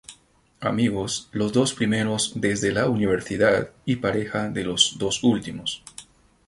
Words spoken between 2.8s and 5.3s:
universidad y pareja los dos